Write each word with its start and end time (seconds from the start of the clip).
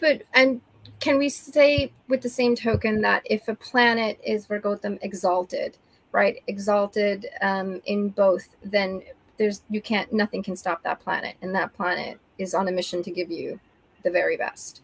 But 0.00 0.22
and 0.34 0.60
can 0.98 1.18
we 1.18 1.28
say 1.28 1.92
with 2.08 2.22
the 2.22 2.28
same 2.28 2.56
token 2.56 3.00
that 3.02 3.22
if 3.24 3.48
a 3.48 3.54
planet 3.54 4.18
is 4.24 4.46
Vargotam 4.46 4.98
exalted, 5.02 5.76
right, 6.12 6.42
exalted 6.46 7.26
um, 7.42 7.80
in 7.86 8.08
both, 8.08 8.48
then 8.64 9.02
there's 9.36 9.62
you 9.70 9.80
can't 9.80 10.12
nothing 10.12 10.42
can 10.42 10.56
stop 10.56 10.82
that 10.82 11.00
planet, 11.00 11.36
and 11.42 11.54
that 11.54 11.72
planet 11.74 12.18
is 12.38 12.54
on 12.54 12.68
a 12.68 12.72
mission 12.72 13.02
to 13.02 13.10
give 13.10 13.30
you 13.30 13.60
the 14.02 14.10
very 14.10 14.36
best. 14.36 14.82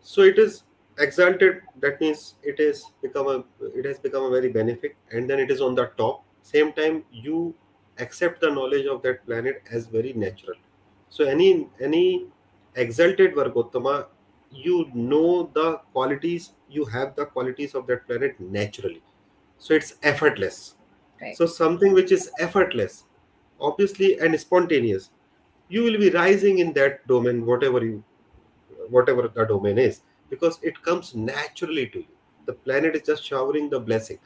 So 0.00 0.22
it 0.22 0.38
is 0.38 0.62
exalted. 0.98 1.62
That 1.80 2.00
means 2.00 2.34
it 2.42 2.60
is 2.60 2.84
become 3.02 3.28
a 3.28 3.44
it 3.74 3.84
has 3.84 3.98
become 3.98 4.24
a 4.24 4.30
very 4.30 4.48
benefit, 4.48 4.96
and 5.10 5.28
then 5.28 5.38
it 5.38 5.50
is 5.50 5.60
on 5.60 5.74
the 5.74 5.86
top. 5.96 6.24
Same 6.42 6.72
time, 6.72 7.04
you 7.10 7.54
accept 7.98 8.40
the 8.40 8.50
knowledge 8.50 8.86
of 8.86 9.02
that 9.02 9.24
planet 9.26 9.62
as 9.70 9.86
very 9.86 10.12
natural. 10.12 10.56
So 11.08 11.24
any 11.24 11.68
any 11.80 12.26
exalted 12.74 13.34
Vargottama 13.34 14.06
you 14.64 14.90
know 14.94 15.50
the 15.54 15.78
qualities 15.92 16.52
you 16.68 16.84
have 16.84 17.14
the 17.16 17.26
qualities 17.26 17.74
of 17.74 17.86
that 17.86 18.06
planet 18.06 18.38
naturally. 18.40 19.02
So 19.58 19.74
it's 19.74 19.94
effortless. 20.02 20.74
Right. 21.20 21.34
so 21.34 21.46
something 21.46 21.94
which 21.94 22.12
is 22.12 22.30
effortless 22.38 23.04
obviously 23.58 24.18
and 24.18 24.38
spontaneous 24.38 25.08
you 25.70 25.82
will 25.82 25.98
be 25.98 26.10
rising 26.10 26.58
in 26.58 26.74
that 26.74 27.06
domain 27.06 27.46
whatever 27.46 27.82
you 27.82 28.04
whatever 28.90 29.28
the 29.28 29.44
domain 29.44 29.78
is 29.78 30.02
because 30.30 30.58
it 30.62 30.80
comes 30.82 31.14
naturally 31.14 31.86
to 31.88 31.98
you. 32.00 32.06
The 32.46 32.52
planet 32.52 32.94
is 32.96 33.02
just 33.02 33.24
showering 33.24 33.70
the 33.70 33.80
blessing. 33.80 34.18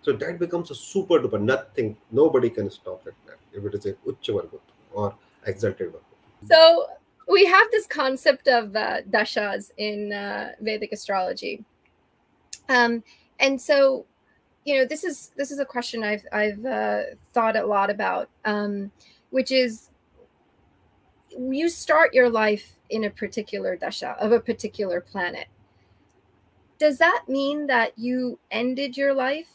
So 0.00 0.12
that 0.12 0.38
becomes 0.38 0.70
a 0.70 0.74
super 0.74 1.18
duper 1.20 1.40
nothing. 1.40 1.96
Nobody 2.10 2.50
can 2.50 2.70
stop 2.70 3.04
that 3.04 3.14
planet 3.24 3.40
if 3.52 3.64
it 3.64 3.74
is 3.74 3.86
a 3.86 3.92
ucha 4.10 4.48
or 4.92 5.14
exalted 5.46 5.92
vargot 5.92 6.02
so 6.48 6.86
we 7.28 7.44
have 7.44 7.70
this 7.70 7.86
concept 7.86 8.48
of 8.48 8.74
uh, 8.74 9.02
dashas 9.10 9.70
in 9.76 10.12
uh, 10.12 10.52
Vedic 10.60 10.92
astrology, 10.92 11.64
um, 12.68 13.02
and 13.38 13.60
so 13.60 14.06
you 14.64 14.76
know 14.76 14.84
this 14.84 15.04
is 15.04 15.32
this 15.36 15.50
is 15.50 15.58
a 15.58 15.64
question 15.64 16.02
I've 16.02 16.24
I've 16.32 16.64
uh, 16.64 17.02
thought 17.32 17.56
a 17.56 17.66
lot 17.66 17.90
about, 17.90 18.28
um, 18.44 18.90
which 19.30 19.52
is 19.52 19.90
you 21.38 21.68
start 21.68 22.14
your 22.14 22.28
life 22.28 22.76
in 22.90 23.04
a 23.04 23.10
particular 23.10 23.76
dasha 23.76 24.16
of 24.20 24.32
a 24.32 24.40
particular 24.40 25.00
planet. 25.00 25.46
Does 26.78 26.98
that 26.98 27.24
mean 27.28 27.66
that 27.66 27.92
you 27.98 28.38
ended 28.50 28.96
your 28.96 29.12
life, 29.12 29.50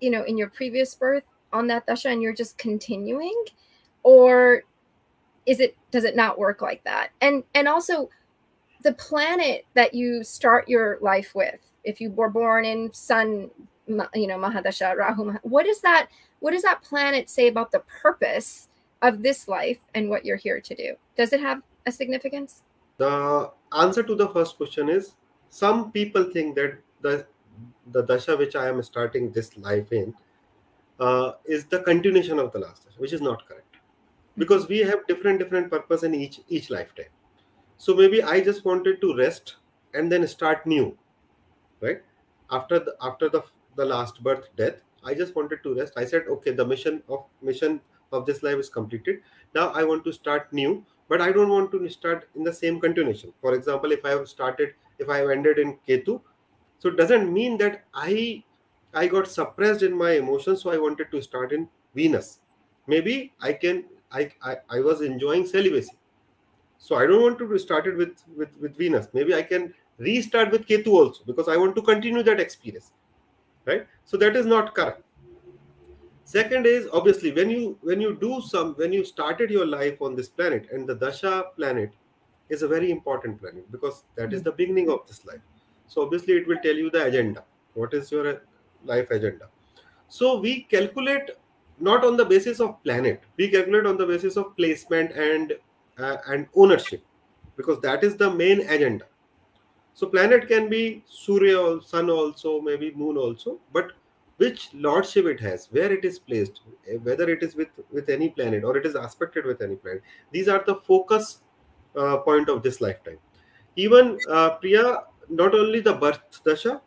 you 0.00 0.10
know, 0.10 0.22
in 0.24 0.38
your 0.38 0.48
previous 0.48 0.94
birth 0.94 1.24
on 1.52 1.66
that 1.66 1.86
dasha 1.86 2.08
and 2.08 2.22
you're 2.22 2.34
just 2.34 2.56
continuing, 2.58 3.44
or 4.02 4.62
is 5.46 5.60
it 5.60 5.76
does 5.90 6.04
it 6.04 6.16
not 6.16 6.38
work 6.38 6.62
like 6.62 6.82
that? 6.84 7.10
And 7.20 7.44
and 7.54 7.68
also 7.68 8.10
the 8.82 8.92
planet 8.94 9.64
that 9.74 9.94
you 9.94 10.22
start 10.22 10.68
your 10.68 10.98
life 11.00 11.34
with 11.34 11.60
if 11.84 12.00
you 12.00 12.10
were 12.10 12.28
born 12.28 12.64
in 12.64 12.92
sun 12.92 13.50
you 14.14 14.26
know 14.26 14.38
mahadasha 14.38 14.96
rahu 14.96 15.32
what 15.42 15.66
is 15.66 15.80
that 15.80 16.08
what 16.40 16.52
does 16.52 16.62
that 16.62 16.82
planet 16.82 17.30
say 17.30 17.48
about 17.48 17.72
the 17.72 17.82
purpose 18.02 18.68
of 19.04 19.22
this 19.22 19.48
life 19.48 19.78
and 19.94 20.08
what 20.08 20.24
you're 20.24 20.36
here 20.36 20.60
to 20.60 20.74
do? 20.74 20.94
Does 21.16 21.32
it 21.32 21.40
have 21.40 21.62
a 21.86 21.92
significance? 21.92 22.62
The 22.96 23.50
answer 23.76 24.02
to 24.02 24.14
the 24.14 24.28
first 24.28 24.56
question 24.56 24.88
is 24.88 25.14
some 25.50 25.92
people 25.92 26.24
think 26.24 26.54
that 26.56 26.78
the 27.00 27.26
the 27.92 28.02
dasha 28.02 28.36
which 28.36 28.56
i 28.56 28.66
am 28.68 28.82
starting 28.82 29.30
this 29.30 29.56
life 29.56 29.92
in 29.92 30.14
uh, 30.98 31.32
is 31.44 31.64
the 31.66 31.80
continuation 31.80 32.38
of 32.38 32.50
the 32.52 32.58
last 32.58 32.84
dasha 32.84 32.98
which 32.98 33.12
is 33.12 33.20
not 33.20 33.46
correct 33.46 33.73
because 34.36 34.68
we 34.68 34.78
have 34.78 35.06
different 35.06 35.38
different 35.38 35.70
purpose 35.70 36.02
in 36.02 36.14
each 36.14 36.40
each 36.48 36.70
lifetime. 36.70 37.12
So 37.76 37.94
maybe 37.94 38.22
i 38.22 38.40
just 38.40 38.64
wanted 38.64 39.00
to 39.00 39.16
rest 39.16 39.56
and 39.94 40.10
then 40.10 40.26
start 40.26 40.66
new 40.66 40.96
right? 41.80 42.02
After 42.50 42.78
the 42.78 42.96
after 43.02 43.28
the 43.28 43.42
the 43.76 43.84
last 43.84 44.22
birth 44.22 44.48
death 44.56 44.82
i 45.04 45.14
just 45.14 45.34
wanted 45.36 45.62
to 45.62 45.74
rest. 45.74 45.94
I 45.96 46.04
said 46.04 46.24
okay 46.28 46.52
the 46.52 46.66
mission 46.66 47.02
of 47.08 47.24
mission 47.42 47.80
of 48.12 48.26
this 48.26 48.42
life 48.42 48.58
is 48.58 48.68
completed. 48.68 49.20
Now 49.54 49.68
i 49.70 49.84
want 49.84 50.04
to 50.04 50.12
start 50.12 50.52
new 50.52 50.84
but 51.08 51.20
i 51.20 51.32
don't 51.32 51.50
want 51.50 51.70
to 51.72 51.88
start 51.88 52.28
in 52.34 52.44
the 52.44 52.52
same 52.52 52.80
continuation. 52.80 53.32
For 53.40 53.54
example 53.54 53.92
if 53.92 54.04
i 54.04 54.10
have 54.10 54.28
started 54.28 54.74
if 54.98 55.08
i 55.08 55.18
have 55.18 55.30
ended 55.30 55.58
in 55.58 55.76
ketu 55.88 56.20
so 56.78 56.88
it 56.88 56.96
doesn't 56.96 57.32
mean 57.32 57.58
that 57.58 57.84
i 57.94 58.42
i 58.94 59.06
got 59.06 59.26
suppressed 59.28 59.82
in 59.82 59.96
my 59.96 60.12
emotions 60.12 60.62
so 60.62 60.70
i 60.70 60.78
wanted 60.78 61.10
to 61.10 61.20
start 61.22 61.52
in 61.52 61.68
venus. 61.94 62.40
Maybe 62.86 63.32
i 63.40 63.52
can 63.52 63.84
I, 64.14 64.56
I, 64.70 64.80
was 64.80 65.00
enjoying 65.00 65.46
celibacy. 65.46 65.96
So 66.78 66.96
I 66.96 67.06
don't 67.06 67.22
want 67.22 67.38
to 67.38 67.58
start 67.58 67.86
it 67.86 67.96
with, 67.96 68.22
with, 68.36 68.56
with 68.60 68.76
Venus. 68.76 69.08
Maybe 69.12 69.34
I 69.34 69.42
can 69.42 69.74
restart 69.98 70.50
with 70.52 70.66
Ketu 70.66 70.88
also 70.88 71.24
because 71.24 71.48
I 71.48 71.56
want 71.56 71.74
to 71.76 71.82
continue 71.82 72.22
that 72.22 72.40
experience. 72.40 72.92
Right? 73.64 73.86
So 74.04 74.16
that 74.18 74.36
is 74.36 74.46
not 74.46 74.74
correct. 74.74 75.02
Second 76.24 76.66
is 76.66 76.88
obviously 76.92 77.32
when 77.32 77.50
you 77.50 77.78
when 77.82 78.00
you 78.00 78.16
do 78.16 78.40
some 78.40 78.74
when 78.74 78.92
you 78.92 79.04
started 79.04 79.50
your 79.50 79.66
life 79.66 80.00
on 80.00 80.16
this 80.16 80.28
planet 80.28 80.68
and 80.72 80.86
the 80.86 80.94
Dasha 80.94 81.44
planet 81.56 81.92
is 82.48 82.62
a 82.62 82.68
very 82.68 82.90
important 82.90 83.40
planet 83.40 83.70
because 83.70 84.04
that 84.16 84.32
is 84.32 84.42
the 84.42 84.52
beginning 84.52 84.90
of 84.90 85.06
this 85.06 85.24
life. 85.26 85.40
So 85.86 86.02
obviously 86.02 86.34
it 86.34 86.46
will 86.46 86.58
tell 86.62 86.74
you 86.74 86.90
the 86.90 87.04
agenda. 87.04 87.44
What 87.74 87.92
is 87.92 88.10
your 88.10 88.42
life 88.84 89.10
agenda? 89.10 89.48
So 90.08 90.40
we 90.40 90.62
calculate 90.62 91.30
not 91.80 92.04
on 92.04 92.16
the 92.16 92.24
basis 92.24 92.60
of 92.60 92.82
planet. 92.82 93.22
We 93.36 93.48
calculate 93.48 93.86
on 93.86 93.96
the 93.96 94.06
basis 94.06 94.36
of 94.36 94.56
placement 94.56 95.12
and 95.12 95.54
uh, 95.98 96.16
and 96.26 96.46
ownership 96.54 97.04
because 97.56 97.80
that 97.80 98.02
is 98.04 98.16
the 98.16 98.30
main 98.30 98.60
agenda. 98.68 99.06
So 99.94 100.08
planet 100.08 100.48
can 100.48 100.68
be 100.68 101.04
surya 101.06 101.58
or 101.58 101.82
sun 101.82 102.10
also 102.10 102.60
maybe 102.60 102.92
moon 102.94 103.16
also 103.16 103.60
but 103.72 103.92
which 104.38 104.70
lordship 104.74 105.26
it 105.26 105.38
has 105.38 105.68
where 105.70 105.92
it 105.92 106.04
is 106.04 106.18
placed 106.18 106.62
whether 107.02 107.30
it 107.30 107.44
is 107.44 107.54
with 107.54 107.68
with 107.92 108.08
any 108.08 108.30
planet 108.30 108.64
or 108.64 108.76
it 108.76 108.84
is 108.84 108.96
aspected 108.96 109.46
with 109.46 109.62
any 109.62 109.76
planet 109.76 110.02
these 110.32 110.48
are 110.48 110.64
the 110.66 110.74
focus 110.74 111.42
uh, 111.96 112.16
point 112.18 112.48
of 112.48 112.62
this 112.62 112.80
lifetime. 112.80 113.18
Even 113.76 114.18
uh, 114.28 114.50
priya 114.56 115.04
not 115.28 115.54
only 115.54 115.80
the 115.80 115.92
birth 115.92 116.42
dasha 116.44 116.80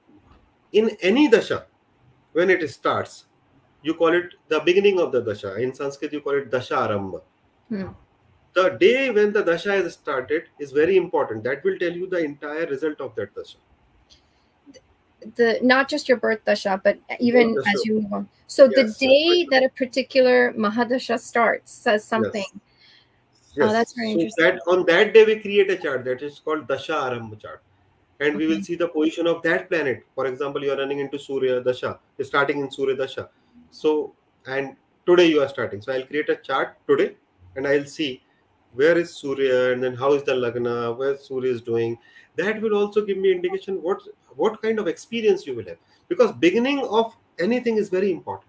in 0.74 0.90
any 1.02 1.30
dasha 1.30 1.66
when 2.34 2.50
it 2.50 2.70
starts 2.70 3.27
you 3.88 3.94
call 3.94 4.14
it 4.20 4.34
the 4.50 4.60
beginning 4.60 5.00
of 5.00 5.12
the 5.12 5.22
dasha. 5.22 5.56
In 5.56 5.74
Sanskrit, 5.74 6.14
you 6.14 6.22
call 6.22 6.38
it 6.42 6.52
dasha 6.52 6.76
arambha. 6.76 7.22
Hmm. 7.70 7.90
The 8.54 8.70
day 8.84 9.10
when 9.12 9.34
the 9.34 9.44
dasha 9.44 9.72
has 9.72 9.94
started 9.94 10.50
is 10.60 10.72
very 10.72 10.98
important. 10.98 11.44
That 11.44 11.64
will 11.64 11.78
tell 11.80 11.92
you 11.92 12.08
the 12.08 12.24
entire 12.24 12.66
result 12.66 13.02
of 13.02 13.16
that 13.16 13.34
dasha. 13.36 13.58
The 15.36 15.60
not 15.62 15.90
just 15.90 16.10
your 16.10 16.18
birth 16.18 16.44
dasha, 16.46 16.80
but 16.84 17.00
even 17.20 17.56
dasha. 17.56 17.70
as 17.70 17.86
you 17.86 18.02
move 18.02 18.14
on. 18.14 18.30
So 18.48 18.70
yes, 18.76 18.98
the 18.98 19.08
day 19.08 19.48
that 19.52 19.64
a 19.64 19.70
particular 19.70 20.54
mahadasha 20.54 21.20
starts 21.20 21.72
says 21.72 22.04
something. 22.04 22.52
Yes. 22.54 22.62
Yes. 23.56 23.70
Oh, 23.70 23.74
that's 23.74 23.94
very 23.94 24.14
so 24.14 24.20
interesting. 24.20 24.46
That 24.46 24.62
on 24.68 24.86
that 24.86 25.14
day 25.14 25.26
we 25.26 25.40
create 25.40 25.72
a 25.72 25.78
chart 25.78 26.06
that 26.06 26.22
is 26.22 26.40
called 26.40 26.68
dasha 26.68 27.00
arambha 27.06 27.40
chart 27.46 27.64
and 28.20 28.36
okay. 28.36 28.38
we 28.38 28.48
will 28.48 28.62
see 28.64 28.76
the 28.76 28.88
position 28.88 29.28
of 29.28 29.42
that 29.44 29.70
planet. 29.70 30.06
For 30.16 30.26
example, 30.26 30.64
you 30.64 30.72
are 30.72 30.78
running 30.78 31.00
into 31.00 31.20
Surya 31.20 31.62
Dasha, 31.62 32.00
you're 32.18 32.26
starting 32.26 32.60
in 32.60 32.72
Surya 32.72 32.96
Dasha. 32.96 33.30
So, 33.78 34.14
and 34.48 34.76
today 35.06 35.28
you 35.28 35.42
are 35.42 35.50
starting. 35.50 35.82
So 35.82 35.94
I'll 35.94 36.06
create 36.06 36.30
a 36.30 36.36
chart 36.38 36.78
today 36.88 37.16
and 37.56 37.68
I'll 37.68 37.86
see 37.86 38.24
where 38.74 38.98
is 38.98 39.16
Surya 39.16 39.72
and 39.74 39.84
then 39.84 39.94
how 39.96 40.14
is 40.14 40.24
the 40.24 40.34
Lagna, 40.34 40.98
where 40.98 41.18
Surya 41.18 41.52
is 41.52 41.62
doing. 41.62 41.98
That 42.38 42.60
will 42.62 42.76
also 42.76 43.06
give 43.06 43.18
me 43.18 43.32
indication 43.32 43.82
what 43.82 44.02
what 44.36 44.62
kind 44.62 44.80
of 44.80 44.88
experience 44.88 45.46
you 45.46 45.56
will 45.56 45.66
have. 45.66 45.78
Because 46.08 46.32
beginning 46.32 46.80
of 46.86 47.16
anything 47.40 47.78
is 47.78 47.90
very 47.90 48.12
important. 48.12 48.47